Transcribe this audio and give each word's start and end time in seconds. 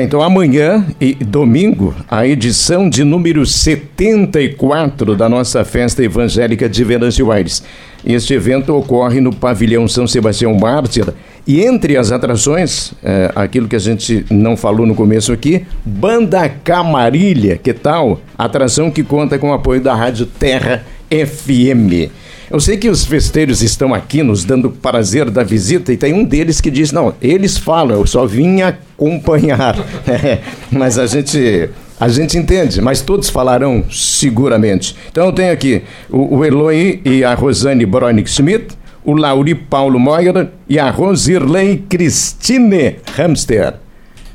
Então, 0.00 0.22
amanhã 0.22 0.86
e 1.00 1.12
domingo, 1.12 1.92
a 2.08 2.24
edição 2.24 2.88
de 2.88 3.02
número 3.02 3.44
74 3.44 5.16
da 5.16 5.28
nossa 5.28 5.64
festa 5.64 6.04
evangélica 6.04 6.68
de 6.68 6.84
Venâncio 6.84 7.32
Aires. 7.32 7.64
Este 8.06 8.32
evento 8.32 8.76
ocorre 8.76 9.20
no 9.20 9.34
pavilhão 9.34 9.88
São 9.88 10.06
Sebastião 10.06 10.54
Mártir 10.54 11.12
e 11.44 11.62
entre 11.62 11.96
as 11.96 12.12
atrações, 12.12 12.92
é, 13.02 13.32
aquilo 13.34 13.66
que 13.66 13.74
a 13.74 13.80
gente 13.80 14.24
não 14.30 14.56
falou 14.56 14.86
no 14.86 14.94
começo 14.94 15.32
aqui, 15.32 15.66
Banda 15.84 16.48
Camarilha, 16.48 17.56
que 17.56 17.74
tal? 17.74 18.20
Atração 18.38 18.92
que 18.92 19.02
conta 19.02 19.36
com 19.36 19.50
o 19.50 19.52
apoio 19.52 19.80
da 19.80 19.96
Rádio 19.96 20.26
Terra 20.26 20.84
FM. 21.10 22.08
Eu 22.50 22.58
sei 22.58 22.78
que 22.78 22.88
os 22.88 23.04
festeiros 23.04 23.62
estão 23.62 23.92
aqui 23.92 24.22
nos 24.22 24.42
dando 24.42 24.70
prazer 24.70 25.28
da 25.30 25.42
visita 25.42 25.92
e 25.92 25.98
tem 25.98 26.14
um 26.14 26.24
deles 26.24 26.62
que 26.62 26.70
diz: 26.70 26.92
não, 26.92 27.14
eles 27.20 27.58
falam, 27.58 27.98
eu 27.98 28.06
só 28.06 28.24
vim 28.26 28.62
acompanhar. 28.62 29.76
É, 30.08 30.38
mas 30.70 30.98
a 30.98 31.06
gente. 31.06 31.68
A 32.00 32.08
gente 32.08 32.38
entende, 32.38 32.80
mas 32.80 33.02
todos 33.02 33.28
falarão 33.28 33.84
seguramente. 33.90 34.94
Então 35.10 35.26
eu 35.26 35.32
tenho 35.32 35.52
aqui 35.52 35.82
o, 36.08 36.36
o 36.36 36.44
Eloy 36.44 37.00
e 37.04 37.24
a 37.24 37.34
Rosane 37.34 37.84
Bronick 37.84 38.30
Schmidt, 38.30 38.68
o 39.04 39.14
Lauri 39.14 39.54
Paulo 39.54 39.98
Moira 39.98 40.52
e 40.68 40.78
a 40.78 40.90
Rosirley 40.90 41.84
Christine 41.88 42.96
Hamster. 43.16 43.74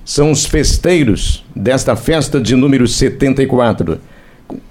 São 0.04 0.30
os 0.30 0.46
festeiros 0.46 1.46
desta 1.56 1.96
festa 1.96 2.40
de 2.40 2.56
número 2.56 2.86
74. 2.86 3.98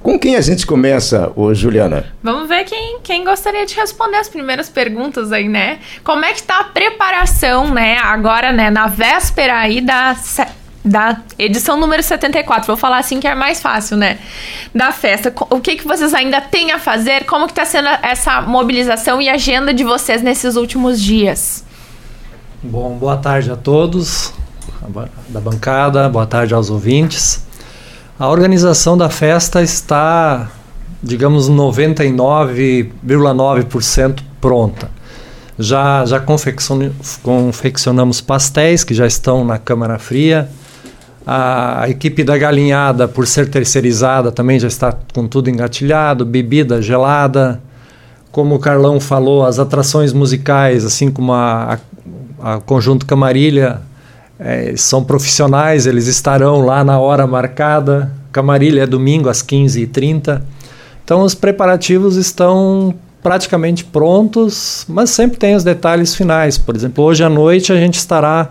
Com 0.02 0.18
quem 0.18 0.36
a 0.36 0.40
gente 0.40 0.66
começa, 0.66 1.32
ô 1.36 1.54
Juliana? 1.54 2.06
Vamos 2.22 2.48
ver 2.48 2.64
quem, 2.64 2.98
quem 3.02 3.24
gostaria 3.24 3.64
de 3.64 3.74
responder 3.74 4.16
as 4.16 4.28
primeiras 4.28 4.68
perguntas 4.68 5.32
aí, 5.32 5.48
né? 5.48 5.78
Como 6.04 6.24
é 6.24 6.32
que 6.32 6.42
tá 6.42 6.60
a 6.60 6.64
preparação, 6.64 7.72
né, 7.72 7.98
agora, 7.98 8.52
né, 8.52 8.70
na 8.70 8.86
véspera 8.86 9.58
aí 9.58 9.80
da, 9.80 10.16
da 10.84 11.20
edição 11.38 11.78
número 11.78 12.02
74, 12.02 12.66
vou 12.66 12.76
falar 12.76 12.98
assim 12.98 13.20
que 13.20 13.26
é 13.26 13.34
mais 13.34 13.60
fácil, 13.60 13.96
né, 13.96 14.18
da 14.74 14.92
festa. 14.92 15.32
O 15.50 15.60
que 15.60 15.76
que 15.76 15.86
vocês 15.86 16.12
ainda 16.14 16.40
têm 16.40 16.72
a 16.72 16.78
fazer? 16.78 17.24
Como 17.24 17.46
que 17.46 17.54
tá 17.54 17.64
sendo 17.64 17.88
essa 18.02 18.40
mobilização 18.42 19.20
e 19.20 19.28
agenda 19.28 19.72
de 19.72 19.84
vocês 19.84 20.22
nesses 20.22 20.56
últimos 20.56 21.00
dias? 21.00 21.64
Bom, 22.62 22.96
boa 22.96 23.16
tarde 23.16 23.50
a 23.50 23.56
todos 23.56 24.32
da 25.28 25.40
bancada, 25.40 26.08
boa 26.08 26.26
tarde 26.26 26.54
aos 26.54 26.70
ouvintes. 26.70 27.46
A 28.18 28.28
organização 28.28 28.96
da 28.96 29.08
festa 29.08 29.62
está, 29.62 30.50
digamos, 31.02 31.48
99,9% 31.50 34.20
pronta. 34.40 34.90
Já, 35.58 36.04
já 36.04 36.20
confeccionamos 36.20 38.20
pastéis 38.20 38.84
que 38.84 38.92
já 38.92 39.06
estão 39.06 39.42
na 39.44 39.58
câmara 39.58 39.98
fria. 39.98 40.46
A, 41.26 41.88
equipe 41.88 42.22
da 42.22 42.36
galinhada, 42.36 43.08
por 43.08 43.26
ser 43.26 43.48
terceirizada, 43.48 44.30
também 44.30 44.60
já 44.60 44.68
está 44.68 44.94
com 45.14 45.26
tudo 45.26 45.48
engatilhado, 45.48 46.26
bebida 46.26 46.82
gelada. 46.82 47.62
Como 48.30 48.56
o 48.56 48.58
Carlão 48.58 49.00
falou, 49.00 49.46
as 49.46 49.58
atrações 49.58 50.12
musicais, 50.12 50.84
assim 50.84 51.10
como 51.10 51.32
a, 51.32 51.78
a, 52.40 52.54
a 52.54 52.60
Conjunto 52.60 53.06
Camarilha, 53.06 53.80
é, 54.44 54.74
são 54.76 55.04
profissionais, 55.04 55.86
eles 55.86 56.06
estarão 56.06 56.64
lá 56.64 56.82
na 56.82 56.98
hora 56.98 57.26
marcada. 57.26 58.12
Camarilha 58.32 58.82
é 58.82 58.86
domingo 58.86 59.28
às 59.28 59.42
15h30. 59.42 60.42
Então 61.04 61.22
os 61.22 61.34
preparativos 61.34 62.16
estão 62.16 62.94
praticamente 63.22 63.84
prontos, 63.84 64.84
mas 64.88 65.10
sempre 65.10 65.38
tem 65.38 65.54
os 65.54 65.62
detalhes 65.62 66.14
finais. 66.14 66.58
Por 66.58 66.74
exemplo, 66.74 67.04
hoje 67.04 67.22
à 67.22 67.28
noite 67.28 67.72
a 67.72 67.76
gente 67.76 67.94
estará 67.94 68.50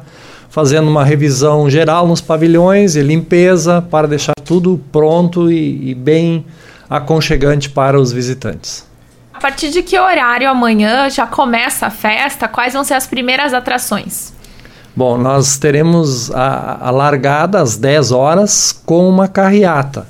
fazendo 0.50 0.90
uma 0.90 1.04
revisão 1.04 1.70
geral 1.70 2.08
nos 2.08 2.22
pavilhões 2.22 2.96
e 2.96 3.02
limpeza 3.02 3.82
para 3.82 4.08
deixar 4.08 4.34
tudo 4.46 4.82
pronto 4.92 5.52
e, 5.52 5.92
e 5.92 5.96
bem 5.96 6.46
aconchegante 6.90 7.70
para 7.70 8.00
os 8.00 8.12
visitantes. 8.12 8.86
A 9.34 9.40
partir 9.40 9.70
de 9.70 9.82
que 9.82 9.98
horário 9.98 10.50
amanhã 10.50 11.10
já 11.10 11.26
começa 11.26 11.88
a 11.88 11.90
festa? 11.90 12.48
Quais 12.48 12.74
vão 12.74 12.84
ser 12.84 12.94
as 12.94 13.08
primeiras 13.08 13.54
atrações? 13.54 14.34
Bom, 14.94 15.18
nós 15.18 15.58
teremos 15.58 16.30
a, 16.32 16.88
a 16.88 16.92
largada 16.92 17.62
às 17.62 17.78
10 17.78 18.12
horas 18.12 18.72
com 18.86 19.08
uma 19.08 19.26
carreata, 19.26 20.06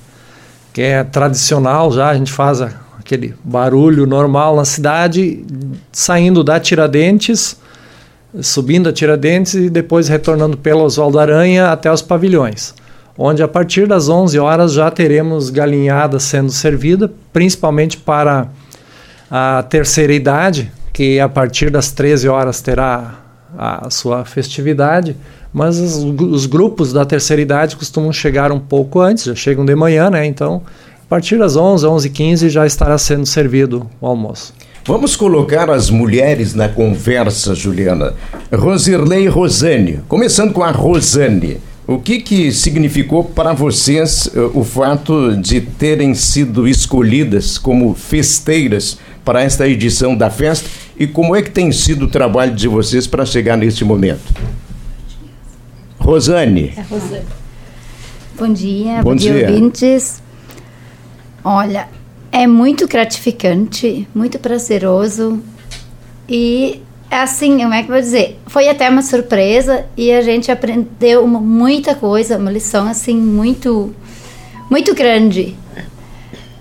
que 0.74 0.82
é 0.82 1.04
tradicional 1.04 1.92
já, 1.92 2.10
a 2.10 2.16
gente 2.16 2.32
faz 2.32 2.62
aquele 2.98 3.36
barulho 3.44 4.08
normal 4.08 4.56
na 4.56 4.66
cidade, 4.66 5.46
saindo 5.92 6.44
da 6.44 6.60
Tiradentes, 6.60 7.58
subindo 8.42 8.90
a 8.90 8.92
Tiradentes 8.92 9.54
e 9.54 9.70
depois 9.70 10.08
retornando 10.08 10.58
pelo 10.58 10.84
Oswaldo 10.84 11.20
Aranha 11.20 11.72
até 11.72 11.92
os 11.92 12.02
pavilhões, 12.02 12.74
onde 13.16 13.44
a 13.44 13.48
partir 13.48 13.88
das 13.88 14.10
11 14.10 14.40
horas 14.40 14.74
já 14.74 14.90
teremos 14.90 15.52
galinhada 15.52 16.20
sendo 16.20 16.52
servida, 16.52 17.12
principalmente 17.32 17.98
para 17.98 18.48
a 19.30 19.62
terceira 19.62 20.14
idade, 20.14 20.72
que 20.92 21.20
a 21.20 21.30
partir 21.30 21.70
das 21.70 21.92
13 21.92 22.28
horas 22.28 22.62
terá 22.62 23.21
a 23.58 23.90
sua 23.90 24.26
festividade, 24.26 25.16
mas 25.54 25.78
os, 25.80 26.04
os, 26.04 26.46
grupos 26.46 26.94
da 26.94 27.06
terceira 27.06 27.42
idade 27.42 27.76
costumam 27.76 28.12
chegar 28.14 28.52
um 28.52 28.60
pouco 28.60 29.00
antes, 29.00 29.26
já 29.26 29.36
chegam 29.36 29.66
de 29.66 29.76
manhã, 29.76 30.10
né? 30.10 30.26
Então, 30.26 30.62
a 31.04 31.10
partir 31.10 31.38
das 31.38 31.56
11, 31.56 31.86
11 31.86 32.10
15 32.10 32.50
já 32.50 32.66
estará 32.66 32.98
sendo 32.98 33.26
servido 33.26 33.90
o 34.00 34.08
almoço. 34.08 34.54
Vamos 34.86 35.16
colocar 35.16 35.70
as 35.70 35.90
mulheres 35.90 36.56
na 36.56 36.68
conversa, 36.68 37.54
Juliana. 37.54 38.14
Rosirley 38.52 39.26
e 39.26 39.28
Rosane. 39.28 40.00
Começando 40.08 40.54
com 40.54 40.64
a 40.64 40.72
Rosane. 40.72 41.58
O 41.86 42.00
que, 42.00 42.20
que 42.20 42.52
significou 42.52 43.24
para 43.24 43.54
vocês 43.54 44.28
uh, 44.28 44.52
o 44.54 44.64
fato 44.64 45.36
de 45.36 45.62
terem 45.62 46.14
sido 46.16 46.68
escolhidas 46.68 47.58
como 47.58 47.94
festeiras 47.94 48.98
para 49.26 49.44
esta 49.44 49.68
edição 49.68 50.16
da 50.16 50.30
festa 50.30 50.68
e 51.02 51.08
como 51.08 51.36
é 51.36 51.42
que 51.42 51.50
tem 51.50 51.72
sido 51.72 52.06
o 52.06 52.08
trabalho 52.08 52.54
de 52.54 52.68
vocês 52.68 53.08
para 53.08 53.26
chegar 53.26 53.58
neste 53.58 53.84
momento? 53.84 54.32
Rosane. 55.98 56.74
É 56.78 56.82
Rosane. 56.82 57.26
Bom 58.38 58.54
dia, 58.54 59.02
bom, 59.02 59.16
dia, 59.16 59.50
ouvintes. 59.50 60.22
Olha, 61.44 61.88
é 62.32 62.46
muito 62.46 62.88
gratificante, 62.88 64.08
muito 64.14 64.38
prazeroso 64.38 65.42
e 66.30 66.80
assim, 67.10 67.58
como 67.58 67.74
é 67.74 67.82
que 67.82 67.90
eu 67.90 67.96
vou 67.96 68.02
dizer? 68.02 68.40
Foi 68.46 68.70
até 68.70 68.88
uma 68.88 69.02
surpresa 69.02 69.88
e 69.98 70.12
a 70.12 70.22
gente 70.22 70.52
aprendeu 70.52 71.26
muita 71.26 71.96
coisa, 71.96 72.38
uma 72.38 72.52
lição 72.52 72.88
assim 72.88 73.18
muito 73.18 73.92
muito 74.70 74.94
grande 74.94 75.58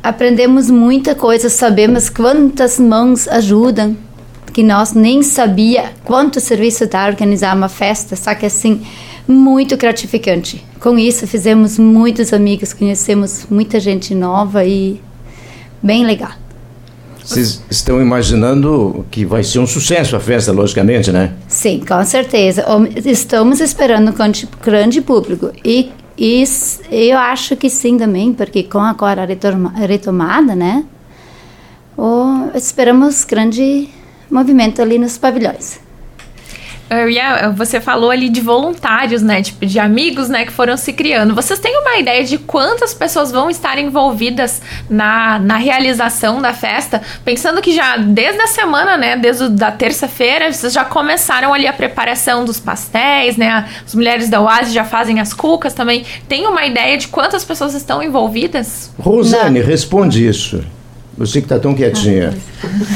aprendemos 0.03 0.71
muita 0.71 1.15
coisa, 1.15 1.49
sabemos 1.49 2.09
quantas 2.09 2.79
mãos 2.79 3.29
ajudam, 3.29 3.97
que 4.53 4.63
nós 4.63 4.93
nem 4.93 5.23
sabia 5.23 5.93
quanto 6.05 6.41
serviço 6.41 6.87
dá 6.87 7.07
organizar 7.07 7.57
uma 7.57 7.69
festa, 7.69 8.17
só 8.17 8.35
que 8.35 8.47
assim, 8.47 8.83
muito 9.27 9.77
gratificante. 9.77 10.65
Com 10.81 10.99
isso 10.99 11.27
fizemos 11.27 11.79
muitos 11.79 12.33
amigos, 12.33 12.73
conhecemos 12.73 13.47
muita 13.51 13.79
gente 13.79 14.15
nova 14.15 14.65
e 14.65 15.01
bem 15.83 16.05
legal. 16.05 16.33
Vocês 17.25 17.63
estão 17.71 18.01
imaginando 18.01 19.07
que 19.11 19.25
vai 19.25 19.45
ser 19.45 19.61
um 19.61 19.67
sucesso 19.67 20.17
a 20.17 20.21
festa, 20.21 20.51
logicamente, 20.51 21.13
né? 21.13 21.33
Sim, 21.47 21.81
com 21.87 22.03
certeza. 22.05 22.65
Estamos 23.05 23.61
esperando 23.61 24.09
um 24.09 24.61
grande 24.61 25.01
público 25.01 25.53
e 25.65 25.93
e 26.23 26.45
eu 26.91 27.17
acho 27.17 27.57
que 27.57 27.71
sim 27.71 27.97
também, 27.97 28.35
porque 28.35 28.63
com 28.65 28.81
agora 28.81 29.23
a 29.23 29.87
retomada, 29.87 30.55
né? 30.55 30.85
Oh, 31.97 32.51
esperamos 32.55 33.25
grande 33.25 33.89
movimento 34.31 34.81
ali 34.81 34.99
nos 34.99 35.19
pavilhões. 35.19 35.81
Ia, 37.09 37.51
você 37.51 37.81
falou 37.81 38.11
ali 38.11 38.29
de 38.29 38.41
voluntários, 38.41 39.23
né? 39.23 39.41
Tipo, 39.43 39.65
de 39.65 39.79
amigos, 39.79 40.29
né? 40.29 40.45
Que 40.45 40.51
foram 40.51 40.77
se 40.77 40.93
criando. 40.93 41.37
Vocês 41.37 41.61
têm 41.61 41.79
uma 41.79 41.99
ideia 41.99 42.25
de 42.25 42.37
quantas 42.37 42.93
pessoas 42.93 43.31
vão 43.31 43.49
estar 43.49 43.79
envolvidas 43.79 44.61
na, 44.89 45.39
na 45.39 45.57
realização 45.57 46.43
da 46.43 46.53
festa? 46.53 47.01
Pensando 47.25 47.63
que 47.63 47.73
já 47.73 47.97
desde 47.97 48.43
a 48.43 48.49
semana, 48.49 48.97
né? 48.97 49.17
Desde 49.17 49.45
a 49.63 49.71
terça-feira, 49.71 50.53
vocês 50.53 50.73
já 50.73 50.85
começaram 50.85 51.55
ali 51.55 51.69
a 51.69 51.73
preparação 51.73 52.45
dos 52.45 52.59
pastéis, 52.59 53.37
né? 53.37 53.69
As 53.87 53.95
mulheres 53.95 54.29
da 54.29 54.41
Oase 54.41 54.73
já 54.73 54.85
fazem 54.85 55.21
as 55.21 55.33
cucas 55.33 55.73
também. 55.73 56.05
Tem 56.29 56.45
uma 56.45 56.67
ideia 56.67 56.99
de 56.99 57.07
quantas 57.07 57.45
pessoas 57.45 57.73
estão 57.75 58.03
envolvidas? 58.03 58.91
Rosane, 58.99 59.61
Não. 59.61 59.67
responde 59.67 60.27
isso. 60.27 60.65
Você 61.21 61.43
que 61.43 61.45
está 61.45 61.59
tão 61.59 61.75
quietinha. 61.75 62.35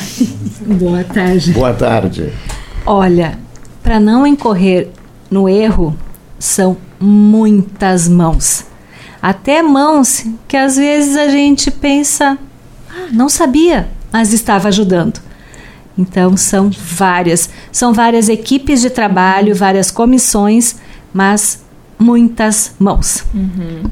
Boa 0.80 1.04
tarde. 1.04 1.52
Boa 1.52 1.74
tarde. 1.74 2.32
Olha, 2.86 3.38
para 3.82 4.00
não 4.00 4.26
incorrer 4.26 4.88
no 5.30 5.46
erro, 5.46 5.94
são 6.38 6.74
muitas 6.98 8.08
mãos. 8.08 8.64
Até 9.20 9.62
mãos 9.62 10.24
que 10.48 10.56
às 10.56 10.76
vezes 10.76 11.18
a 11.18 11.28
gente 11.28 11.70
pensa, 11.70 12.38
ah, 12.88 13.08
não 13.12 13.28
sabia, 13.28 13.90
mas 14.10 14.32
estava 14.32 14.68
ajudando. 14.68 15.20
Então 15.96 16.34
são 16.34 16.70
várias, 16.70 17.50
são 17.70 17.92
várias 17.92 18.30
equipes 18.30 18.80
de 18.80 18.88
trabalho, 18.88 19.54
várias 19.54 19.90
comissões, 19.90 20.76
mas 21.12 21.62
muitas 21.98 22.74
mãos. 22.78 23.22
Uhum. 23.34 23.82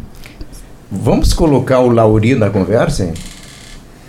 Vamos 0.90 1.34
colocar 1.34 1.80
o 1.80 1.90
Lauri 1.90 2.34
na 2.34 2.48
conversa? 2.48 3.04
Hein? 3.04 3.12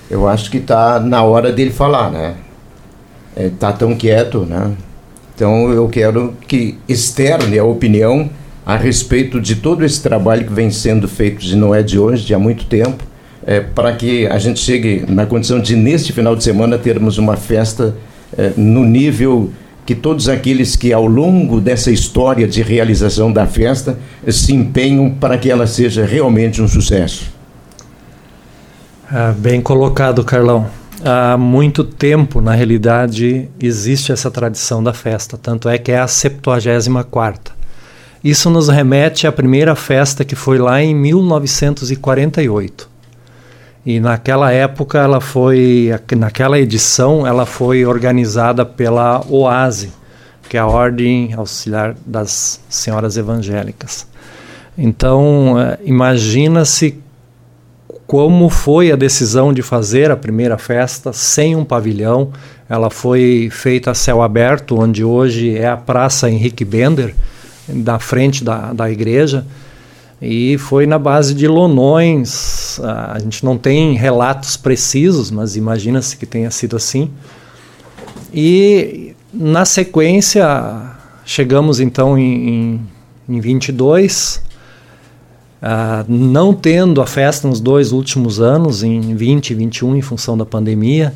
Eu 0.10 0.28
acho 0.28 0.52
que 0.52 0.58
está 0.58 1.00
na 1.00 1.24
hora 1.24 1.52
dele 1.52 1.72
falar, 1.72 2.12
né? 2.12 2.36
Está 3.36 3.70
é, 3.70 3.74
tão 3.74 3.96
quieto, 3.96 4.40
né? 4.42 4.72
Então 5.36 5.72
eu 5.72 5.88
quero 5.88 6.36
que 6.48 6.78
externe 6.88 7.58
a 7.58 7.64
opinião 7.64 8.30
a 8.66 8.78
respeito 8.78 9.42
de 9.42 9.56
todo 9.56 9.84
esse 9.84 10.02
trabalho 10.02 10.46
que 10.46 10.54
vem 10.54 10.70
sendo 10.70 11.08
feito, 11.08 11.40
de 11.40 11.56
não 11.56 11.74
é 11.74 11.82
de 11.82 12.00
hoje, 12.00 12.26
de 12.26 12.34
há 12.34 12.40
muito 12.40 12.66
tempo, 12.66 13.04
é, 13.46 13.60
para 13.60 13.94
que 13.94 14.26
a 14.28 14.38
gente 14.38 14.60
chegue 14.60 15.06
na 15.08 15.26
condição 15.26 15.60
de, 15.60 15.76
neste 15.76 16.14
final 16.14 16.36
de 16.36 16.44
semana, 16.44 16.78
termos 16.78 17.18
uma 17.18 17.36
festa 17.36 17.96
é, 18.38 18.52
no 18.56 18.86
nível 18.86 19.52
que 19.86 19.94
todos 19.94 20.30
aqueles 20.30 20.78
que, 20.78 20.94
ao 20.94 21.06
longo 21.06 21.60
dessa 21.60 21.92
história 21.92 22.48
de 22.48 22.62
realização 22.62 23.34
da 23.34 23.46
festa, 23.46 23.98
se 24.30 24.54
empenham 24.54 25.10
para 25.10 25.38
que 25.38 25.50
ela 25.50 25.68
seja 25.68 26.06
realmente 26.06 26.62
um 26.62 26.68
sucesso. 26.70 27.33
Ah, 29.16 29.32
bem 29.32 29.62
colocado, 29.62 30.24
Carlão. 30.24 30.68
Há 31.06 31.38
muito 31.38 31.84
tempo, 31.84 32.42
na 32.42 32.56
realidade, 32.56 33.48
existe 33.62 34.12
essa 34.12 34.32
tradição 34.32 34.84
da 34.84 34.92
festa, 34.92 35.38
tanto 35.38 35.70
é 35.70 35.78
que 35.78 35.92
é 35.92 36.00
a 36.00 36.08
74 36.08 37.54
Isso 38.24 38.50
nos 38.50 38.70
remete 38.70 39.28
à 39.28 39.32
primeira 39.32 39.76
festa 39.76 40.26
que 40.26 40.36
foi 40.36 40.58
lá 40.58 40.82
em 40.82 40.96
1948. 40.96 42.90
E 43.86 44.00
naquela 44.00 44.52
época 44.52 44.98
ela 44.98 45.22
foi, 45.22 45.92
naquela 46.18 46.58
edição, 46.58 47.28
ela 47.28 47.46
foi 47.46 47.86
organizada 47.86 48.66
pela 48.66 49.24
OASE, 49.30 49.92
que 50.50 50.58
é 50.58 50.60
a 50.60 50.66
Ordem 50.66 51.36
Auxiliar 51.36 51.96
das 52.04 52.60
Senhoras 52.68 53.16
Evangélicas. 53.16 54.08
Então, 54.76 55.60
eh, 55.60 55.78
imagina-se 55.86 57.03
como 58.14 58.48
foi 58.48 58.92
a 58.92 58.96
decisão 58.96 59.52
de 59.52 59.64
fazer 59.64 60.12
a 60.12 60.16
primeira 60.16 60.56
festa 60.56 61.12
sem 61.12 61.56
um 61.56 61.66
pavilhão. 61.66 62.32
Ela 62.70 62.92
foi 62.92 63.50
feita 63.52 63.90
a 63.90 63.96
céu 63.96 64.22
aberto, 64.22 64.80
onde 64.80 65.04
hoje 65.04 65.58
é 65.58 65.68
a 65.68 65.76
Praça 65.76 66.30
Henrique 66.30 66.64
Bender, 66.64 67.16
da 67.68 67.98
frente 67.98 68.44
da, 68.44 68.72
da 68.72 68.92
igreja. 68.92 69.44
E 70.22 70.60
foi 70.60 70.86
na 70.86 71.00
base 71.00 71.34
de 71.34 71.48
lonões. 71.48 72.80
A 72.84 73.18
gente 73.18 73.44
não 73.44 73.58
tem 73.58 73.96
relatos 73.96 74.58
precisos, 74.58 75.32
mas 75.32 75.56
imagina-se 75.56 76.16
que 76.16 76.28
tenha 76.28 76.52
sido 76.52 76.76
assim. 76.76 77.10
E 78.32 79.16
na 79.34 79.66
sequência, 79.66 80.46
chegamos 81.26 81.80
então 81.80 82.16
em, 82.16 82.48
em, 82.48 82.82
em 83.28 83.40
22, 83.40 84.40
uh, 85.64 86.06
não 86.08 86.54
tendo 86.54 87.02
a 87.02 87.08
festa 87.08 87.48
nos 87.48 87.60
dois 87.60 87.92
últimos 87.92 88.40
anos, 88.40 88.84
em 88.84 89.16
20 89.16 89.52
e 89.52 89.54
21, 89.56 89.96
em 89.96 90.02
função 90.02 90.38
da 90.38 90.46
pandemia. 90.46 91.14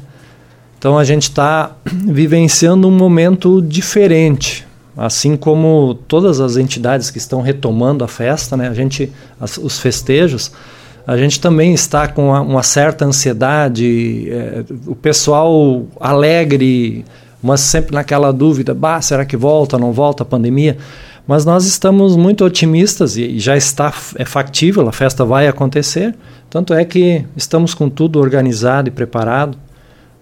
Então 0.80 0.98
a 0.98 1.04
gente 1.04 1.24
está 1.24 1.76
vivenciando 1.86 2.88
um 2.88 2.92
momento 2.92 3.62
diferente 3.62 4.66
assim 4.98 5.38
como 5.38 5.94
todas 6.08 6.42
as 6.42 6.58
entidades 6.58 7.12
que 7.12 7.20
estão 7.20 7.40
retomando 7.40 8.04
a 8.04 8.08
festa, 8.08 8.58
né, 8.58 8.68
a 8.68 8.74
gente, 8.74 9.12
as, 9.40 9.58
os 9.58 9.80
festejos, 9.80 10.52
a 11.06 11.16
gente 11.16 11.40
também 11.40 11.74
está 11.74 12.08
com 12.08 12.30
uma, 12.30 12.42
uma 12.42 12.64
certa 12.64 13.06
ansiedade, 13.06 14.28
é, 14.30 14.66
o 14.88 14.96
pessoal 14.96 15.86
alegre, 16.00 17.06
mas 17.42 17.62
sempre 17.62 17.94
naquela 17.94 18.34
dúvida, 18.34 18.74
bah, 18.74 19.00
será 19.02 19.24
que 19.24 19.38
volta, 19.38 19.78
não 19.78 19.94
volta 19.94 20.24
a 20.24 20.26
pandemia? 20.26 20.78
Mas 21.28 21.44
nós 21.44 21.66
estamos 21.66 22.16
muito 22.16 22.46
otimistas 22.46 23.18
e 23.18 23.38
já 23.38 23.58
está 23.58 23.94
é 24.16 24.24
factível, 24.24 24.88
a 24.88 24.94
festa 24.94 25.26
vai 25.26 25.46
acontecer. 25.48 26.16
Tanto 26.50 26.74
é 26.74 26.86
que 26.86 27.26
estamos 27.36 27.74
com 27.74 27.90
tudo 27.90 28.18
organizado 28.20 28.88
e 28.88 28.92
preparado. 28.92 29.58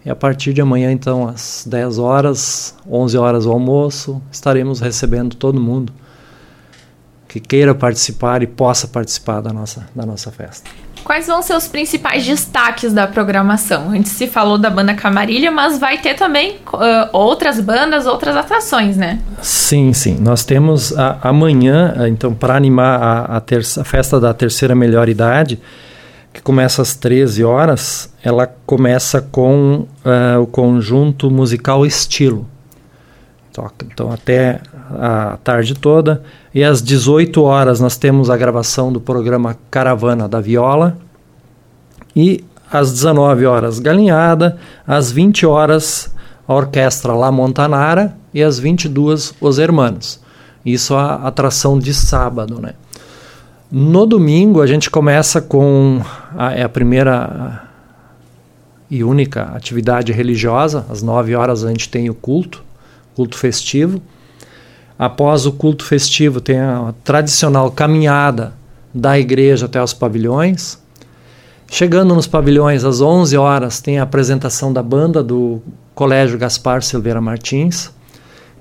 E 0.04 0.10
a 0.10 0.16
partir 0.16 0.54
de 0.54 0.62
amanhã, 0.62 0.92
então, 0.92 1.28
às 1.28 1.66
10 1.68 2.00
horas, 2.00 2.76
11 2.90 3.18
horas 3.18 3.46
o 3.46 3.52
almoço, 3.52 4.22
estaremos 4.32 4.80
recebendo 4.80 5.36
todo 5.36 5.60
mundo 5.60 5.94
que 7.28 7.40
queira 7.40 7.76
participar 7.76 8.42
e 8.42 8.48
possa 8.48 8.88
participar 8.88 9.42
da 9.42 9.52
nossa, 9.52 9.88
da 9.96 10.06
nossa 10.06 10.32
festa. 10.32 10.70
Quais 11.06 11.28
vão 11.28 11.40
ser 11.44 11.54
os 11.56 11.68
principais 11.68 12.26
destaques 12.26 12.92
da 12.92 13.06
programação? 13.06 13.92
A 13.92 13.94
gente 13.94 14.10
se 14.10 14.26
falou 14.26 14.58
da 14.58 14.72
banda 14.72 14.96
Camarilha, 14.96 15.52
mas 15.52 15.78
vai 15.78 16.00
ter 16.00 16.16
também 16.16 16.58
uh, 16.74 17.10
outras 17.14 17.62
bandas, 17.62 18.08
outras 18.08 18.36
atrações, 18.36 18.98
né? 18.98 19.20
Sim, 19.40 19.94
sim. 19.94 20.18
Nós 20.20 20.44
temos 20.44 20.98
a, 20.98 21.20
amanhã, 21.22 21.94
então, 22.08 22.34
para 22.34 22.56
animar 22.56 23.00
a, 23.00 23.38
a, 23.38 23.40
terça, 23.40 23.82
a 23.82 23.84
festa 23.84 24.20
da 24.20 24.34
terceira 24.34 24.74
melhor 24.74 25.08
idade, 25.08 25.62
que 26.34 26.42
começa 26.42 26.82
às 26.82 26.96
13 26.96 27.44
horas, 27.44 28.12
ela 28.24 28.48
começa 28.66 29.22
com 29.22 29.86
uh, 30.04 30.42
o 30.42 30.48
conjunto 30.48 31.30
musical 31.30 31.86
Estilo. 31.86 32.50
Toca, 33.56 33.86
então, 33.90 34.12
até 34.12 34.60
a 34.92 35.38
tarde 35.42 35.76
toda. 35.76 36.22
E 36.54 36.62
às 36.62 36.82
18 36.82 37.42
horas 37.42 37.80
nós 37.80 37.96
temos 37.96 38.30
a 38.30 38.36
gravação 38.36 38.92
do 38.92 39.00
programa 39.00 39.56
Caravana 39.72 40.28
da 40.28 40.42
Viola. 40.42 40.98
E 42.14 42.44
às 42.70 42.92
19 42.92 43.46
horas, 43.46 43.80
Galinhada. 43.80 44.58
Às 44.86 45.10
20 45.10 45.46
horas, 45.46 46.14
a 46.46 46.54
orquestra 46.54 47.14
La 47.14 47.32
Montanara. 47.32 48.18
E 48.34 48.44
às 48.44 48.60
22, 48.60 49.34
Os 49.40 49.58
Hermanos. 49.58 50.20
Isso 50.66 50.94
é 50.94 50.98
a 50.98 51.14
atração 51.16 51.80
de 51.80 51.94
sábado, 51.94 52.60
né? 52.62 52.74
No 53.72 54.06
domingo 54.06 54.62
a 54.62 54.68
gente 54.68 54.90
começa 54.90 55.42
com 55.42 56.02
a, 56.38 56.52
é 56.54 56.64
a 56.64 56.70
primeira 56.70 57.64
e 58.92 59.02
única 59.02 59.44
atividade 59.56 60.12
religiosa. 60.12 60.86
Às 60.90 61.02
9 61.02 61.34
horas 61.36 61.64
a 61.64 61.70
gente 61.70 61.88
tem 61.88 62.10
o 62.10 62.14
culto, 62.14 62.65
culto 63.16 63.38
festivo. 63.38 64.02
Após 64.98 65.46
o 65.46 65.52
culto 65.52 65.84
festivo 65.84 66.40
tem 66.40 66.60
a 66.60 66.94
tradicional 67.04 67.72
caminhada 67.72 68.54
da 68.94 69.20
igreja 69.20 69.66
até 69.66 69.82
os 69.82 69.94
pavilhões. 69.94 70.80
Chegando 71.68 72.14
nos 72.14 72.28
pavilhões 72.28 72.84
às 72.84 73.02
11 73.02 73.36
horas 73.38 73.82
tem 73.82 74.00
a 74.00 74.04
apresentação 74.04 74.72
da 74.72 74.84
banda 74.84 75.24
do 75.24 75.62
Colégio 75.94 76.38
Gaspar 76.38 76.82
Silveira 76.82 77.20
Martins, 77.20 77.92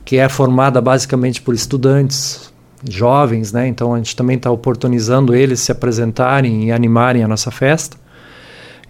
que 0.05 0.17
é 0.17 0.29
formada 0.29 0.81
basicamente 0.81 1.43
por 1.43 1.55
estudantes 1.55 2.53
jovens, 2.89 3.53
né? 3.53 3.69
Então 3.69 3.95
a 3.95 3.99
gente 3.99 4.17
também 4.17 4.37
está 4.37 4.51
oportunizando 4.51 5.35
eles 5.35 5.61
se 5.61 5.71
apresentarem 5.71 6.65
e 6.65 6.73
animarem 6.73 7.23
a 7.23 7.29
nossa 7.29 7.51
festa. 7.51 7.97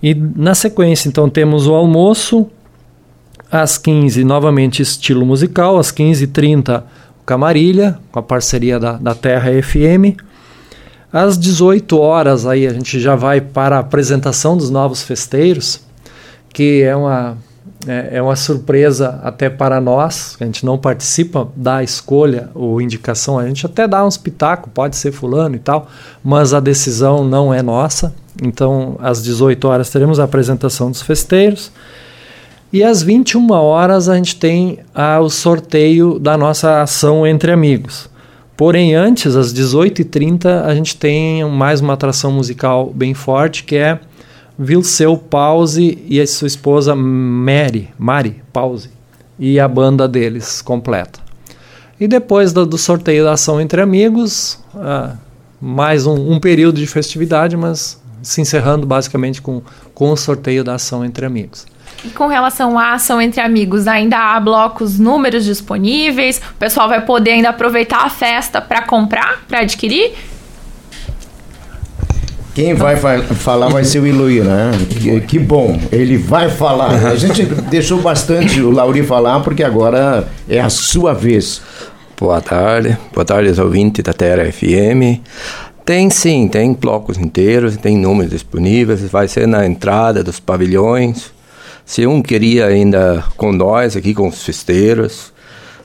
E 0.02 0.14
na 0.14 0.54
sequência, 0.54 1.08
então, 1.08 1.30
temos 1.30 1.66
o 1.66 1.72
almoço, 1.72 2.46
às 3.54 3.78
15 3.78 4.24
novamente 4.24 4.82
estilo 4.82 5.24
musical, 5.24 5.78
às 5.78 5.92
15h30 5.92 6.82
Camarilha, 7.24 8.00
com 8.10 8.18
a 8.18 8.22
parceria 8.22 8.80
da, 8.80 8.94
da 8.94 9.14
Terra 9.14 9.50
FM. 9.62 10.18
Às 11.12 11.38
18 11.38 11.96
horas 11.96 12.46
aí 12.46 12.66
a 12.66 12.72
gente 12.72 12.98
já 12.98 13.14
vai 13.14 13.40
para 13.40 13.76
a 13.76 13.78
apresentação 13.78 14.56
dos 14.56 14.70
novos 14.70 15.04
festeiros, 15.04 15.80
que 16.52 16.82
é 16.82 16.96
uma 16.96 17.38
é, 17.86 18.16
é 18.16 18.22
uma 18.22 18.34
surpresa 18.34 19.20
até 19.22 19.48
para 19.48 19.80
nós, 19.80 20.36
a 20.40 20.44
gente 20.44 20.66
não 20.66 20.76
participa 20.76 21.46
da 21.54 21.80
escolha 21.80 22.50
ou 22.54 22.80
indicação, 22.80 23.38
a 23.38 23.46
gente 23.46 23.64
até 23.64 23.86
dá 23.86 24.04
uns 24.04 24.16
pitacos, 24.16 24.72
pode 24.74 24.96
ser 24.96 25.12
fulano 25.12 25.54
e 25.54 25.60
tal, 25.60 25.86
mas 26.24 26.52
a 26.52 26.58
decisão 26.58 27.22
não 27.24 27.54
é 27.54 27.62
nossa. 27.62 28.12
Então, 28.42 28.96
às 29.00 29.22
18 29.22 29.68
horas 29.68 29.90
teremos 29.90 30.18
a 30.18 30.24
apresentação 30.24 30.90
dos 30.90 31.02
festeiros. 31.02 31.70
E 32.74 32.82
às 32.82 33.04
21 33.04 33.52
horas 33.52 34.08
a 34.08 34.16
gente 34.16 34.34
tem 34.34 34.80
ah, 34.92 35.20
o 35.20 35.30
sorteio 35.30 36.18
da 36.18 36.36
nossa 36.36 36.82
ação 36.82 37.24
entre 37.24 37.52
amigos. 37.52 38.10
Porém, 38.56 38.96
antes, 38.96 39.36
às 39.36 39.54
18h30, 39.54 40.64
a 40.64 40.74
gente 40.74 40.96
tem 40.96 41.48
mais 41.48 41.80
uma 41.80 41.92
atração 41.92 42.32
musical 42.32 42.92
bem 42.92 43.14
forte, 43.14 43.62
que 43.62 43.76
é 43.76 44.00
Vilseu 44.58 45.16
Pause 45.16 46.04
e 46.08 46.20
a 46.20 46.26
sua 46.26 46.48
esposa 46.48 46.96
Mary, 46.96 47.90
Mari 47.96 48.42
Pause, 48.52 48.90
e 49.38 49.60
a 49.60 49.68
banda 49.68 50.08
deles 50.08 50.60
completa. 50.60 51.20
E 52.00 52.08
depois 52.08 52.52
do, 52.52 52.66
do 52.66 52.76
sorteio 52.76 53.22
da 53.22 53.34
ação 53.34 53.60
entre 53.60 53.80
amigos, 53.80 54.58
uh, 54.74 55.16
mais 55.60 56.08
um, 56.08 56.32
um, 56.32 56.40
período 56.40 56.80
de 56.80 56.88
festividade, 56.88 57.56
mas 57.56 58.02
se 58.20 58.40
encerrando 58.40 58.84
basicamente 58.84 59.40
com, 59.40 59.62
com 59.94 60.10
o 60.10 60.16
sorteio 60.16 60.64
da 60.64 60.74
ação 60.74 61.04
entre 61.04 61.24
amigos. 61.24 61.72
E 62.04 62.08
com 62.10 62.26
relação 62.26 62.78
à 62.78 62.92
ação 62.92 63.20
entre 63.20 63.40
amigos, 63.40 63.88
ainda 63.88 64.18
há 64.18 64.38
blocos, 64.38 64.98
números 64.98 65.44
disponíveis? 65.44 66.38
O 66.38 66.58
pessoal 66.58 66.88
vai 66.88 67.00
poder 67.00 67.32
ainda 67.32 67.48
aproveitar 67.48 68.04
a 68.04 68.10
festa 68.10 68.60
para 68.60 68.82
comprar, 68.82 69.42
para 69.48 69.60
adquirir? 69.60 70.12
Quem 72.54 72.72
vai 72.74 72.94
falar 72.96 73.68
vai 73.68 73.82
ser 73.82 73.98
o 73.98 74.06
Iluí, 74.06 74.40
né? 74.40 74.70
Que, 74.88 75.20
que, 75.22 75.38
bom, 75.40 75.76
ele 75.90 76.16
vai 76.16 76.48
falar. 76.48 77.06
A 77.06 77.16
gente 77.16 77.44
deixou 77.44 78.00
bastante 78.00 78.60
o 78.60 78.70
Lauri 78.70 79.02
falar 79.02 79.40
porque 79.40 79.64
agora 79.64 80.28
é 80.48 80.60
a 80.60 80.68
sua 80.68 81.12
vez. 81.12 81.60
Boa 82.20 82.40
tarde. 82.40 82.96
Boa 83.12 83.24
tarde 83.24 83.48
aos 83.48 83.58
ouvintes 83.58 84.04
da 84.04 84.12
Terra 84.12 84.44
FM. 84.52 85.20
Tem 85.84 86.08
sim, 86.10 86.46
tem 86.46 86.72
blocos 86.72 87.18
inteiros, 87.18 87.76
tem 87.76 87.98
números 87.98 88.30
disponíveis, 88.30 89.02
vai 89.10 89.26
ser 89.26 89.48
na 89.48 89.66
entrada 89.66 90.22
dos 90.22 90.38
pavilhões. 90.38 91.33
Se 91.84 92.06
um 92.06 92.22
queria 92.22 92.66
ainda 92.66 93.22
com 93.36 93.52
nós 93.52 93.96
aqui, 93.96 94.14
com 94.14 94.28
os 94.28 94.42
festeiros, 94.42 95.32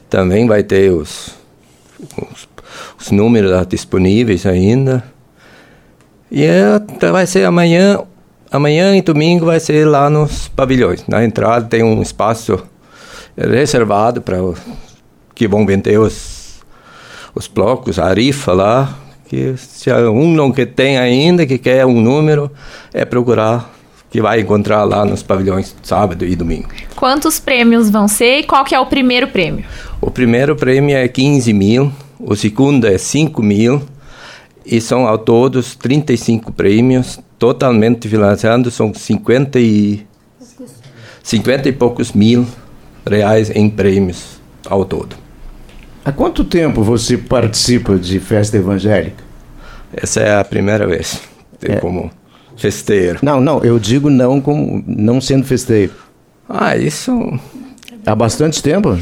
também 0.09 0.47
vai 0.47 0.63
ter 0.63 0.91
os, 0.91 1.35
os, 1.99 2.47
os 2.99 3.11
números 3.11 3.67
disponíveis 3.67 4.45
ainda. 4.45 5.03
E 6.31 6.43
é, 6.45 6.79
vai 7.11 7.27
ser 7.27 7.43
amanhã, 7.43 7.99
amanhã 8.49 8.95
e 8.95 9.01
domingo 9.01 9.45
vai 9.45 9.59
ser 9.59 9.85
lá 9.85 10.09
nos 10.09 10.47
pavilhões. 10.47 11.03
Na 11.07 11.23
entrada 11.23 11.65
tem 11.65 11.83
um 11.83 12.01
espaço 12.01 12.63
reservado 13.35 14.21
para 14.21 14.37
que 15.35 15.47
vão 15.47 15.65
vender 15.65 15.99
os, 15.99 16.61
os 17.35 17.47
blocos, 17.47 17.99
a 17.99 18.13
rifa 18.13 18.53
lá, 18.53 18.97
que 19.27 19.55
se 19.57 19.91
um 19.91 20.33
não 20.33 20.51
que 20.51 20.65
tem 20.65 20.97
ainda, 20.97 21.45
que 21.45 21.57
quer 21.57 21.85
um 21.85 21.99
número, 21.99 22.49
é 22.93 23.03
procurar 23.05 23.73
que 24.09 24.21
vai 24.21 24.41
encontrar 24.41 24.83
lá 24.83 25.05
nos 25.05 25.21
pavilhões 25.21 25.75
sábado 25.83 26.25
e 26.25 26.35
domingo. 26.35 26.69
Quantos 26.95 27.39
prêmios 27.39 27.89
vão 27.89 28.07
ser 28.07 28.39
e 28.39 28.43
qual 28.43 28.65
que 28.65 28.73
é 28.73 28.79
o 28.79 28.85
primeiro 28.85 29.27
prêmio? 29.27 29.63
O 30.01 30.09
primeiro 30.09 30.55
prêmio 30.55 30.95
é 30.95 31.07
15 31.07 31.53
mil, 31.53 31.91
o 32.19 32.35
segundo 32.35 32.87
é 32.87 32.97
5 32.97 33.41
mil 33.43 33.81
e 34.65 34.81
são 34.81 35.07
ao 35.07 35.17
todos 35.17 35.75
35 35.75 36.51
prêmios, 36.51 37.19
totalmente 37.37 38.07
financiando, 38.07 38.69
são 38.69 38.93
50 38.93 39.59
e, 39.59 40.05
50 41.23 41.69
e 41.69 41.71
poucos 41.71 42.11
mil 42.13 42.45
reais 43.07 43.49
em 43.49 43.69
prêmios 43.69 44.39
ao 44.67 44.85
todo. 44.85 45.15
Há 46.03 46.11
quanto 46.11 46.43
tempo 46.43 46.81
você 46.81 47.17
participa 47.17 47.97
de 47.97 48.19
festa 48.19 48.57
evangélica? 48.57 49.23
Essa 49.93 50.21
é 50.21 50.39
a 50.39 50.43
primeira 50.43 50.87
vez 50.87 51.21
é. 51.61 51.75
como 51.77 52.11
festeiro. 52.59 53.19
Não, 53.21 53.41
não, 53.41 53.63
eu 53.63 53.79
digo 53.79 54.09
não 54.09 54.39
como 54.39 54.83
não 54.85 55.19
sendo 55.19 55.45
festeiro. 55.45 55.93
Ah, 56.47 56.75
isso 56.75 57.39
há 58.05 58.15
bastante 58.15 58.61
tempo 58.61 58.97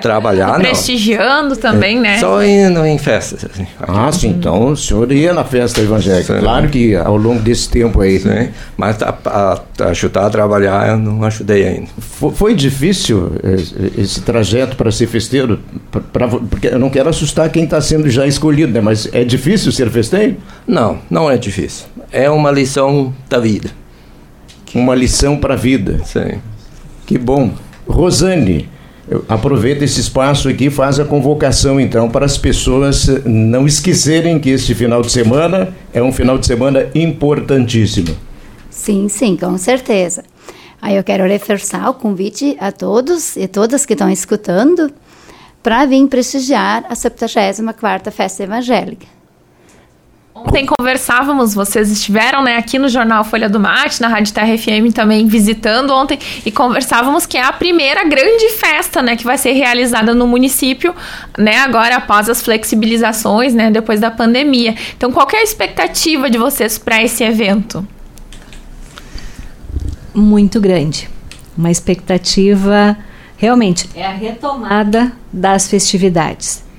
trabalhar, 0.00 0.52
não. 0.52 0.60
Prestigiando 0.60 1.56
também, 1.56 1.98
é. 1.98 2.00
né? 2.00 2.18
Só 2.18 2.42
indo 2.42 2.84
em 2.84 2.98
festas. 2.98 3.44
Assim. 3.44 3.66
Ah, 3.80 4.10
sim. 4.12 4.28
Então 4.28 4.66
o 4.66 4.76
senhor 4.76 5.10
ia 5.12 5.32
na 5.32 5.44
festa 5.44 5.80
evangélica. 5.80 6.34
Sim. 6.34 6.40
Claro 6.40 6.68
que 6.68 6.94
ao 6.94 7.16
longo 7.16 7.40
desse 7.40 7.68
tempo 7.68 8.00
aí. 8.00 8.18
Sim. 8.18 8.50
Mas 8.76 9.02
a, 9.02 9.14
a, 9.24 9.60
a 9.80 9.88
ajudar 9.88 10.26
a 10.26 10.30
trabalhar 10.30 10.88
eu 10.88 10.98
não 10.98 11.24
ajudei 11.24 11.66
ainda. 11.66 11.88
Foi, 11.98 12.32
foi 12.32 12.54
difícil 12.54 13.32
esse, 13.42 13.92
esse 13.98 14.20
trajeto 14.22 14.76
para 14.76 14.90
ser 14.90 15.06
festeiro? 15.06 15.60
Pra, 15.90 16.00
pra, 16.00 16.28
porque 16.28 16.68
eu 16.68 16.78
não 16.78 16.90
quero 16.90 17.08
assustar 17.08 17.48
quem 17.50 17.64
está 17.64 17.80
sendo 17.80 18.08
já 18.08 18.26
escolhido, 18.26 18.72
né? 18.72 18.80
Mas 18.80 19.08
é 19.12 19.24
difícil 19.24 19.72
ser 19.72 19.90
festeiro? 19.90 20.36
Não, 20.66 20.98
não 21.10 21.30
é 21.30 21.36
difícil. 21.36 21.86
É 22.12 22.30
uma 22.30 22.50
lição 22.50 23.14
da 23.28 23.38
vida. 23.38 23.70
Uma 24.74 24.94
lição 24.94 25.36
para 25.36 25.54
a 25.54 25.56
vida. 25.56 26.00
Sim. 26.04 26.40
Que 27.06 27.18
bom. 27.18 27.50
Rosane, 27.88 28.68
aproveita 29.28 29.84
esse 29.84 30.00
espaço 30.00 30.48
aqui 30.48 30.66
e 30.66 30.70
faz 30.70 31.00
a 31.00 31.04
convocação, 31.04 31.80
então, 31.80 32.08
para 32.08 32.24
as 32.24 32.38
pessoas 32.38 33.06
não 33.24 33.66
esquecerem 33.66 34.38
que 34.38 34.50
este 34.50 34.74
final 34.74 35.02
de 35.02 35.10
semana 35.10 35.74
é 35.92 36.02
um 36.02 36.12
final 36.12 36.38
de 36.38 36.46
semana 36.46 36.88
importantíssimo. 36.94 38.16
Sim, 38.70 39.08
sim, 39.08 39.36
com 39.36 39.58
certeza. 39.58 40.22
Aí 40.80 40.96
eu 40.96 41.04
quero 41.04 41.24
reforçar 41.24 41.90
o 41.90 41.94
convite 41.94 42.56
a 42.58 42.72
todos 42.72 43.36
e 43.36 43.46
todas 43.46 43.84
que 43.84 43.92
estão 43.92 44.08
escutando 44.08 44.90
para 45.62 45.84
vir 45.84 46.06
prestigiar 46.06 46.84
a 46.88 46.94
74ª 46.94 48.10
Festa 48.10 48.44
Evangélica. 48.44 49.19
Ontem 50.32 50.64
conversávamos, 50.64 51.54
vocês 51.54 51.90
estiveram 51.90 52.42
né, 52.42 52.56
aqui 52.56 52.78
no 52.78 52.88
Jornal 52.88 53.24
Folha 53.24 53.48
do 53.48 53.58
Mate, 53.58 54.00
na 54.00 54.06
Rádio 54.06 54.32
Terra 54.32 54.56
FM 54.56 54.94
também 54.94 55.26
visitando 55.26 55.92
ontem, 55.92 56.18
e 56.46 56.52
conversávamos 56.52 57.26
que 57.26 57.36
é 57.36 57.42
a 57.42 57.52
primeira 57.52 58.04
grande 58.04 58.48
festa 58.50 59.02
né, 59.02 59.16
que 59.16 59.24
vai 59.24 59.36
ser 59.36 59.52
realizada 59.52 60.14
no 60.14 60.28
município, 60.28 60.94
né, 61.36 61.58
agora 61.58 61.96
após 61.96 62.28
as 62.28 62.42
flexibilizações, 62.42 63.52
né, 63.54 63.72
depois 63.72 63.98
da 63.98 64.10
pandemia. 64.10 64.76
Então, 64.96 65.10
qual 65.10 65.26
é 65.32 65.38
a 65.38 65.42
expectativa 65.42 66.30
de 66.30 66.38
vocês 66.38 66.78
para 66.78 67.02
esse 67.02 67.24
evento? 67.24 67.86
Muito 70.14 70.60
grande. 70.60 71.08
Uma 71.58 71.72
expectativa, 71.72 72.96
realmente, 73.36 73.90
é 73.96 74.06
a 74.06 74.12
retomada 74.12 75.12
das 75.32 75.68
festividades 75.68 76.69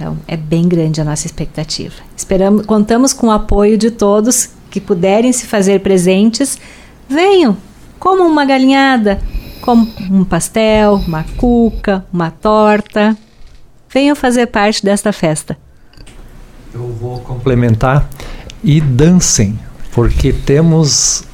então, 0.00 0.16
é 0.26 0.34
bem 0.34 0.66
grande 0.66 0.98
a 0.98 1.04
nossa 1.04 1.26
expectativa. 1.26 1.96
Esperamos, 2.16 2.64
contamos 2.64 3.12
com 3.12 3.26
o 3.26 3.30
apoio 3.30 3.76
de 3.76 3.90
todos 3.90 4.48
que 4.70 4.80
puderem 4.80 5.30
se 5.30 5.46
fazer 5.46 5.80
presentes. 5.80 6.58
Venham, 7.06 7.54
como 7.98 8.22
uma 8.22 8.46
galinhada, 8.46 9.20
como 9.60 9.86
um 10.10 10.24
pastel, 10.24 10.94
uma 11.06 11.22
cuca, 11.36 12.02
uma 12.10 12.30
torta. 12.30 13.14
Venham 13.92 14.16
fazer 14.16 14.46
parte 14.46 14.82
desta 14.82 15.12
festa. 15.12 15.58
Eu 16.72 16.96
vou 16.98 17.20
complementar 17.20 18.08
e 18.64 18.80
dancem, 18.80 19.58
porque 19.92 20.32
temos 20.32 21.24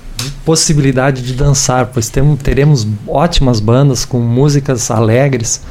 possibilidade 0.44 1.23
de 1.23 1.35
dançar, 1.35 1.87
pois 1.94 2.08
temos, 2.08 2.42
teremos 2.42 2.85
ótimas 3.06 3.61
bandas 3.61 4.04
com 4.04 4.18
músicas 4.18 4.90
alegres. 4.90 5.62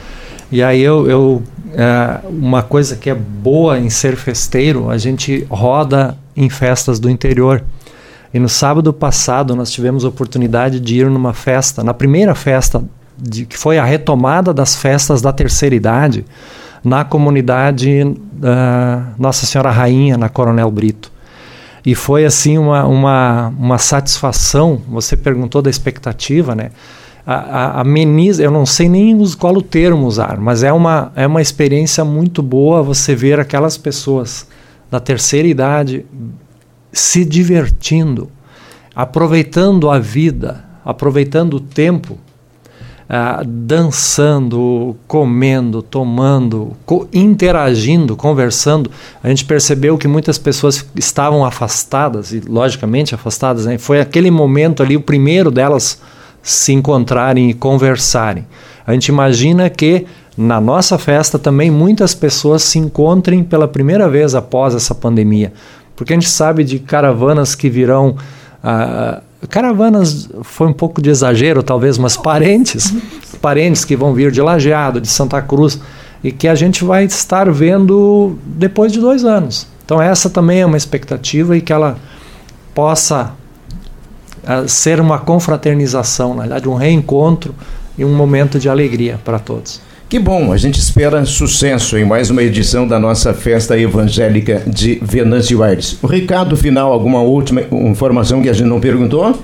E 0.49 0.63
aí 0.63 0.81
eu, 0.81 1.09
eu 1.09 1.43
é, 1.77 2.19
uma 2.29 2.63
coisa 2.63 2.95
que 2.95 3.09
é 3.09 3.15
boa 3.15 3.77
em 3.77 3.89
ser 3.89 4.15
festeiro, 4.15 4.89
a 4.89 4.97
gente 4.97 5.45
roda 5.49 6.17
em 6.35 6.49
festas 6.49 6.99
do 6.99 7.09
interior. 7.09 7.63
E 8.33 8.39
no 8.39 8.47
sábado 8.49 8.93
passado 8.93 9.55
nós 9.55 9.71
tivemos 9.71 10.05
a 10.05 10.09
oportunidade 10.09 10.79
de 10.79 10.99
ir 10.99 11.09
numa 11.09 11.33
festa, 11.33 11.83
na 11.83 11.93
primeira 11.93 12.33
festa, 12.33 12.83
de, 13.17 13.45
que 13.45 13.57
foi 13.57 13.77
a 13.77 13.83
retomada 13.83 14.53
das 14.53 14.75
festas 14.75 15.21
da 15.21 15.33
terceira 15.33 15.75
idade, 15.75 16.25
na 16.83 17.03
comunidade 17.03 18.03
uh, 18.03 19.05
Nossa 19.17 19.45
Senhora 19.45 19.71
Rainha, 19.71 20.17
na 20.17 20.29
Coronel 20.29 20.69
Brito. 20.71 21.11
E 21.85 21.93
foi 21.93 22.25
assim 22.25 22.57
uma, 22.57 22.85
uma, 22.85 23.53
uma 23.59 23.77
satisfação. 23.77 24.81
Você 24.89 25.15
perguntou 25.15 25.61
da 25.61 25.69
expectativa, 25.69 26.55
né? 26.55 26.71
A, 27.25 27.81
ameniza, 27.81 28.43
eu 28.43 28.51
não 28.51 28.65
sei 28.65 28.87
nem 28.87 29.17
qual 29.39 29.55
o 29.55 29.61
termo 29.61 30.05
usar, 30.05 30.39
mas 30.39 30.63
é 30.63 30.71
uma, 30.71 31.11
é 31.15 31.25
uma 31.25 31.41
experiência 31.41 32.05
muito 32.05 32.43
boa 32.43 32.83
você 32.83 33.15
ver 33.15 33.39
aquelas 33.39 33.77
pessoas 33.77 34.47
da 34.91 34.99
terceira 34.99 35.47
idade 35.47 36.05
se 36.91 37.25
divertindo, 37.25 38.29
aproveitando 38.95 39.89
a 39.89 39.97
vida, 39.97 40.63
aproveitando 40.85 41.55
o 41.55 41.59
tempo, 41.59 42.13
uh, 42.13 43.43
dançando, 43.43 44.95
comendo, 45.07 45.81
tomando, 45.81 46.73
co 46.85 47.07
interagindo, 47.11 48.15
conversando. 48.15 48.91
A 49.23 49.29
gente 49.29 49.45
percebeu 49.45 49.97
que 49.97 50.07
muitas 50.07 50.37
pessoas 50.37 50.85
estavam 50.95 51.43
afastadas, 51.43 52.31
e 52.31 52.39
logicamente 52.39 53.15
afastadas, 53.15 53.65
né? 53.65 53.79
foi 53.79 53.99
aquele 53.99 54.29
momento 54.29 54.83
ali, 54.83 54.95
o 54.95 55.01
primeiro 55.01 55.49
delas 55.49 55.99
se 56.45 56.71
encontrarem 56.71 57.49
e 57.49 57.55
conversarem. 57.55 58.45
A 58.85 58.93
gente 58.93 59.07
imagina 59.07 59.67
que 59.67 60.05
na 60.37 60.61
nossa 60.61 60.95
festa 60.99 61.39
também 61.39 61.71
muitas 61.71 62.13
pessoas 62.13 62.61
se 62.61 62.77
encontrem 62.77 63.43
pela 63.43 63.67
primeira 63.67 64.07
vez 64.07 64.35
após 64.35 64.75
essa 64.75 64.93
pandemia, 64.93 65.51
porque 65.95 66.13
a 66.13 66.15
gente 66.15 66.29
sabe 66.29 66.63
de 66.63 66.77
caravanas 66.77 67.55
que 67.55 67.67
virão. 67.67 68.15
Ah, 68.63 69.23
caravanas 69.49 70.29
foi 70.43 70.67
um 70.67 70.73
pouco 70.73 71.01
de 71.01 71.09
exagero, 71.09 71.63
talvez, 71.63 71.97
mas 71.97 72.15
parentes, 72.15 72.93
parentes 73.41 73.83
que 73.83 73.95
vão 73.95 74.13
vir 74.13 74.31
de 74.31 74.39
Lajeado, 74.39 75.01
de 75.01 75.07
Santa 75.07 75.41
Cruz, 75.41 75.79
e 76.23 76.31
que 76.31 76.47
a 76.47 76.53
gente 76.53 76.83
vai 76.83 77.05
estar 77.05 77.49
vendo 77.51 78.37
depois 78.45 78.91
de 78.91 78.99
dois 78.99 79.25
anos. 79.25 79.67
Então, 79.83 79.99
essa 79.99 80.29
também 80.29 80.61
é 80.61 80.65
uma 80.65 80.77
expectativa 80.77 81.57
e 81.57 81.61
que 81.61 81.73
ela 81.73 81.97
possa 82.75 83.33
ser 84.67 84.99
uma 84.99 85.19
confraternização, 85.19 86.33
na 86.33 86.41
verdade, 86.41 86.69
um 86.69 86.75
reencontro 86.75 87.53
e 87.97 88.03
um 88.05 88.13
momento 88.13 88.59
de 88.59 88.69
alegria 88.69 89.19
para 89.23 89.39
todos. 89.39 89.81
Que 90.07 90.19
bom, 90.19 90.53
a 90.53 90.57
gente 90.57 90.79
espera 90.79 91.25
sucesso 91.25 91.97
em 91.97 92.05
mais 92.05 92.29
uma 92.29 92.43
edição 92.43 92.87
da 92.87 92.99
nossa 92.99 93.33
festa 93.33 93.77
evangélica 93.77 94.61
de 94.67 94.99
Venâncio 95.01 95.63
Aires. 95.63 95.97
O 96.01 96.07
recado 96.07 96.55
final, 96.55 96.93
alguma 96.93 97.21
última 97.21 97.61
informação 97.71 98.41
que 98.41 98.47
a 98.47 98.53
gente 98.53 98.67
não 98.67 98.79
perguntou? 98.79 99.35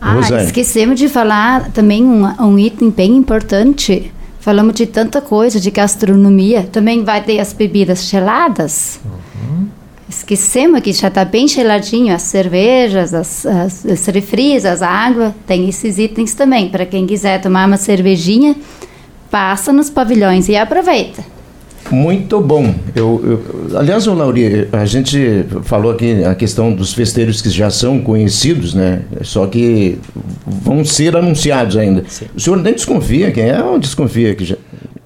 Ah, 0.00 0.14
Rosane. 0.14 0.44
esquecemos 0.44 0.98
de 0.98 1.08
falar 1.08 1.70
também 1.72 2.04
um, 2.04 2.24
um 2.42 2.58
item 2.58 2.88
bem 2.88 3.16
importante. 3.16 4.10
Falamos 4.40 4.74
de 4.74 4.86
tanta 4.86 5.20
coisa, 5.20 5.60
de 5.60 5.70
gastronomia. 5.70 6.62
Também 6.62 7.04
vai 7.04 7.22
ter 7.22 7.38
as 7.38 7.52
bebidas 7.52 8.08
geladas. 8.08 8.98
Uhum. 9.04 9.66
Esquecemos 10.08 10.80
que 10.80 10.92
já 10.92 11.08
está 11.08 11.24
bem 11.24 11.46
geladinho 11.46 12.14
as 12.14 12.22
cervejas, 12.22 13.12
as, 13.12 13.44
as, 13.44 13.84
as 13.84 14.82
a 14.82 14.88
água, 14.88 15.34
tem 15.46 15.68
esses 15.68 15.98
itens 15.98 16.32
também. 16.34 16.68
Para 16.70 16.86
quem 16.86 17.06
quiser 17.06 17.40
tomar 17.40 17.66
uma 17.66 17.76
cervejinha, 17.76 18.56
passa 19.30 19.72
nos 19.72 19.90
pavilhões 19.90 20.48
e 20.48 20.56
aproveita. 20.56 21.22
Muito 21.90 22.40
bom. 22.40 22.74
Eu, 22.94 23.22
eu, 23.70 23.78
aliás, 23.78 24.06
o 24.06 24.14
Lauri, 24.14 24.68
a 24.72 24.84
gente 24.84 25.44
falou 25.62 25.92
aqui 25.92 26.22
a 26.24 26.34
questão 26.34 26.72
dos 26.72 26.92
festeiros 26.92 27.40
que 27.40 27.48
já 27.48 27.70
são 27.70 28.00
conhecidos, 28.00 28.74
né? 28.74 29.02
Só 29.22 29.46
que 29.46 29.98
vão 30.46 30.84
ser 30.84 31.16
anunciados 31.16 31.76
ainda. 31.76 32.04
Sim. 32.06 32.26
O 32.36 32.40
senhor 32.40 32.56
nem 32.56 32.74
desconfia 32.74 33.30
quem 33.30 33.44
é 33.44 33.62
ou 33.62 33.78
desconfia 33.78 34.34
que 34.34 34.44
já, 34.44 34.56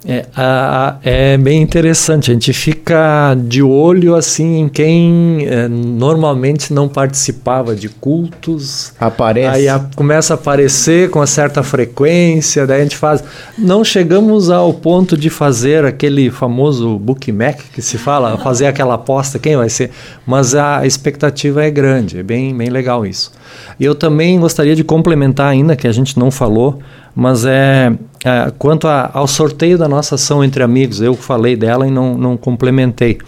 é, 0.07 0.27
a, 0.37 0.97
é 1.03 1.37
bem 1.37 1.63
interessante. 1.63 2.31
A 2.31 2.35
gente 2.35 2.53
fica 2.53 3.37
de 3.37 3.63
olho 3.63 4.17
assim 4.17 4.61
em 4.61 4.69
quem 4.69 5.47
é, 5.47 5.69
normalmente 5.69 6.73
não 6.73 6.89
participava 6.89 7.75
de 7.77 7.89
cultos. 7.89 8.93
Aparece. 8.99 9.57
Aí 9.57 9.69
a, 9.69 9.79
começa 9.95 10.35
a 10.35 10.37
aparecer 10.37 11.09
com 11.11 11.21
uma 11.21 11.27
certa 11.27 11.63
frequência. 11.63 12.67
Daí 12.67 12.81
a 12.81 12.83
gente 12.83 12.97
faz. 12.97 13.23
Não 13.57 13.85
chegamos 13.85 14.51
ao 14.51 14.75
ponto 14.75 15.17
de 15.17 15.31
fazer 15.31 15.85
aquele 15.85 16.31
famoso 16.31 16.99
bookmack 16.99 17.63
que 17.73 17.81
se 17.81 17.97
fala, 17.97 18.37
fazer 18.39 18.67
aquela 18.67 18.95
aposta 18.95 19.39
quem 19.39 19.57
vai 19.57 19.69
ser. 19.69 19.91
Mas 20.27 20.55
a 20.55 20.85
expectativa 20.85 21.65
é 21.65 21.71
grande. 21.71 22.19
É 22.19 22.23
bem, 22.23 22.57
bem 22.57 22.71
legal 22.71 23.07
isso. 23.07 23.31
E 23.79 23.85
eu 23.85 23.95
também 23.95 24.41
gostaria 24.41 24.75
de 24.75 24.83
complementar 24.83 25.47
ainda 25.47 25.77
que 25.77 25.87
a 25.87 25.93
gente 25.93 26.19
não 26.19 26.31
falou 26.31 26.81
mas 27.15 27.45
é, 27.45 27.93
é 28.25 28.53
quanto 28.59 28.87
a, 28.87 29.11
ao 29.13 29.27
sorteio 29.27 29.77
da 29.77 29.89
nossa 29.89 30.15
ação 30.15 30.45
entre 30.45 30.63
amigos, 30.63 31.01
eu 31.01 31.15
falei 31.15 31.57
dela 31.57 31.87
e 31.87 31.91
não, 31.91 32.17
não 32.17 32.37
complementei. 32.37 33.19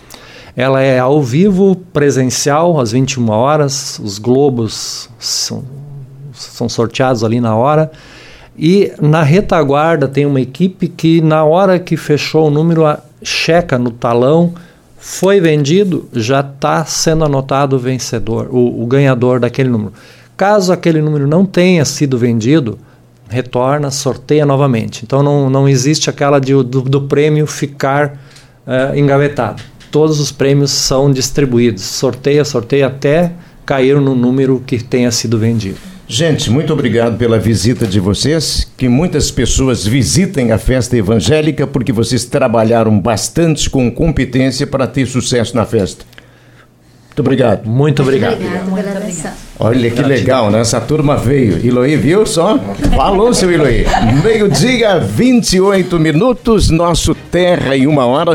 Ela 0.56 0.82
é 0.82 1.00
ao 1.00 1.20
vivo, 1.20 1.74
presencial, 1.92 2.80
às 2.80 2.92
21 2.92 3.28
horas. 3.30 3.98
Os 3.98 4.18
globos 4.18 5.10
são, 5.18 5.64
são 6.32 6.68
sorteados 6.68 7.24
ali 7.24 7.40
na 7.40 7.56
hora. 7.56 7.90
E 8.56 8.92
na 9.00 9.22
retaguarda 9.22 10.06
tem 10.06 10.24
uma 10.24 10.40
equipe 10.40 10.86
que, 10.86 11.20
na 11.20 11.44
hora 11.44 11.78
que 11.80 11.96
fechou 11.96 12.46
o 12.46 12.50
número, 12.50 12.84
checa 13.20 13.76
no 13.76 13.90
talão, 13.90 14.54
foi 14.96 15.40
vendido, 15.40 16.08
já 16.12 16.40
está 16.40 16.84
sendo 16.84 17.24
anotado 17.24 17.74
o 17.74 17.78
vencedor, 17.78 18.48
o, 18.50 18.82
o 18.82 18.86
ganhador 18.86 19.40
daquele 19.40 19.68
número. 19.68 19.92
Caso 20.36 20.72
aquele 20.72 21.02
número 21.02 21.26
não 21.26 21.44
tenha 21.44 21.84
sido 21.84 22.16
vendido, 22.16 22.78
retorna, 23.28 23.90
sorteia 23.90 24.44
novamente. 24.46 25.04
Então 25.04 25.22
não, 25.22 25.48
não 25.50 25.68
existe 25.68 26.10
aquela 26.10 26.38
de, 26.38 26.52
do, 26.52 26.82
do 26.82 27.02
prêmio 27.02 27.46
ficar 27.46 28.18
uh, 28.66 28.96
engavetado. 28.96 29.62
Todos 29.90 30.18
os 30.20 30.32
prêmios 30.32 30.70
são 30.70 31.10
distribuídos, 31.10 31.82
sorteia, 31.82 32.44
sorteia 32.44 32.88
até 32.88 33.32
cair 33.64 34.00
no 34.00 34.14
número 34.14 34.62
que 34.66 34.82
tenha 34.82 35.10
sido 35.10 35.38
vendido. 35.38 35.78
Gente, 36.06 36.50
muito 36.50 36.72
obrigado 36.72 37.16
pela 37.16 37.38
visita 37.38 37.86
de 37.86 37.98
vocês. 37.98 38.70
Que 38.76 38.88
muitas 38.88 39.30
pessoas 39.30 39.86
visitem 39.86 40.52
a 40.52 40.58
festa 40.58 40.96
evangélica 40.96 41.66
porque 41.66 41.92
vocês 41.92 42.24
trabalharam 42.24 43.00
bastante 43.00 43.70
com 43.70 43.90
competência 43.90 44.66
para 44.66 44.86
ter 44.86 45.06
sucesso 45.06 45.56
na 45.56 45.64
festa. 45.64 46.04
Muito 47.14 47.20
obrigado. 47.20 47.64
Muito 47.64 48.02
obrigado. 48.02 48.40
Muito 48.40 48.50
obrigado. 48.72 49.34
Olha 49.60 49.88
que 49.88 50.02
legal, 50.02 50.50
né? 50.50 50.60
Essa 50.60 50.80
turma 50.80 51.16
veio. 51.16 51.64
Iloí, 51.64 51.96
viu 51.96 52.26
só? 52.26 52.58
Falou, 52.96 53.32
seu 53.32 53.52
Iloí. 53.52 53.86
Meio-dia, 54.24 54.98
28 54.98 55.96
minutos, 56.00 56.70
nosso 56.70 57.14
Terra 57.14 57.76
em 57.76 57.86
uma 57.86 58.04
hora. 58.04 58.32